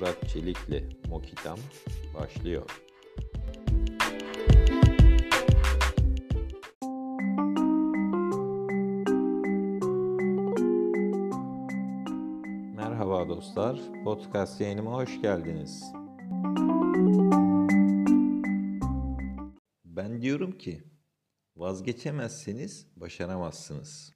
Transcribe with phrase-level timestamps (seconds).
[0.00, 1.58] Murat Çelik'le Mokitam
[2.14, 2.70] başlıyor.
[12.76, 15.92] Merhaba dostlar, podcast yayınıma hoş geldiniz.
[19.84, 20.82] Ben diyorum ki,
[21.56, 24.14] vazgeçemezseniz başaramazsınız.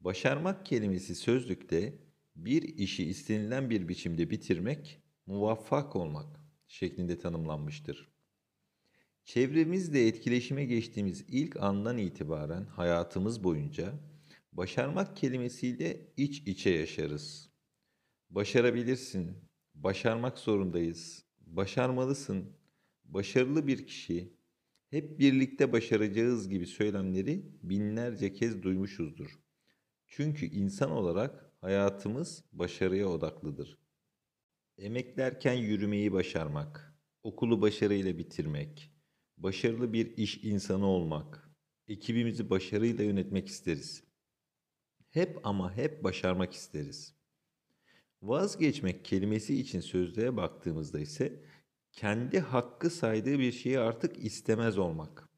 [0.00, 1.98] Başarmak kelimesi sözlükte
[2.36, 8.08] bir işi istenilen bir biçimde bitirmek, muvaffak olmak şeklinde tanımlanmıştır.
[9.24, 13.94] Çevremizle etkileşime geçtiğimiz ilk andan itibaren hayatımız boyunca
[14.52, 17.50] başarmak kelimesiyle iç içe yaşarız.
[18.30, 19.36] Başarabilirsin,
[19.74, 22.56] başarmak zorundayız, başarmalısın,
[23.04, 24.32] başarılı bir kişi,
[24.90, 29.38] hep birlikte başaracağız gibi söylemleri binlerce kez duymuşuzdur.
[30.06, 33.78] Çünkü insan olarak Hayatımız başarıya odaklıdır.
[34.78, 38.92] Emeklerken yürümeyi başarmak, okulu başarıyla bitirmek,
[39.36, 41.50] başarılı bir iş insanı olmak,
[41.88, 44.04] ekibimizi başarıyla yönetmek isteriz.
[45.10, 47.14] Hep ama hep başarmak isteriz.
[48.22, 51.44] Vazgeçmek kelimesi için sözlüğe baktığımızda ise
[51.92, 55.28] kendi hakkı saydığı bir şeyi artık istemez olmak.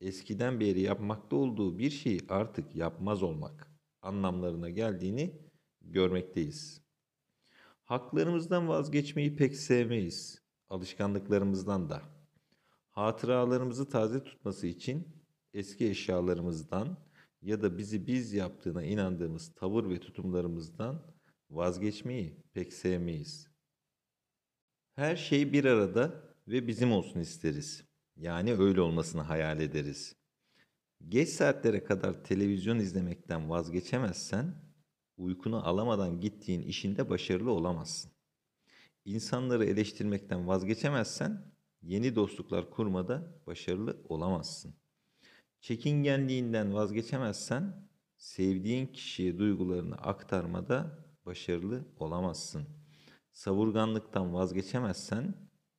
[0.00, 3.70] Eskiden beri yapmakta olduğu bir şeyi artık yapmaz olmak
[4.02, 5.40] anlamlarına geldiğini
[5.80, 6.81] görmekteyiz.
[7.84, 12.02] Haklarımızdan vazgeçmeyi pek sevmeyiz, alışkanlıklarımızdan da.
[12.90, 15.08] Hatıralarımızı taze tutması için
[15.54, 16.98] eski eşyalarımızdan
[17.42, 21.02] ya da bizi biz yaptığına inandığımız tavır ve tutumlarımızdan
[21.50, 23.48] vazgeçmeyi pek sevmeyiz.
[24.92, 27.84] Her şey bir arada ve bizim olsun isteriz.
[28.16, 30.16] Yani öyle olmasını hayal ederiz.
[31.08, 34.54] Geç saatlere kadar televizyon izlemekten vazgeçemezsen,
[35.16, 38.12] uykunu alamadan gittiğin işinde başarılı olamazsın.
[39.04, 44.74] İnsanları eleştirmekten vazgeçemezsen, yeni dostluklar kurmada başarılı olamazsın.
[45.60, 52.64] Çekingenliğinden vazgeçemezsen, sevdiğin kişiye duygularını aktarmada başarılı olamazsın.
[53.32, 55.34] Savurganlıktan vazgeçemezsen,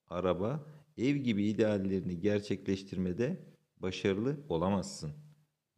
[0.07, 0.65] araba,
[0.97, 3.45] ev gibi ideallerini gerçekleştirmede
[3.77, 5.13] başarılı olamazsın.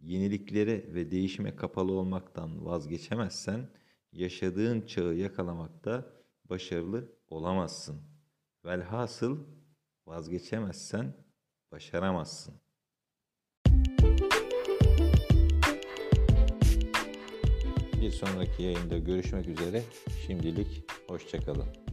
[0.06, 3.70] Yeniliklere ve değişime kapalı olmaktan vazgeçemezsen
[4.12, 6.06] yaşadığın çağı yakalamakta
[6.50, 8.02] başarılı olamazsın.
[8.66, 9.40] Velhasıl
[10.06, 11.14] vazgeçemezsen
[11.72, 12.54] başaramazsın.
[18.02, 19.84] Bir sonraki yayında görüşmek üzere.
[20.28, 21.85] Şimdilik hoşçakalın.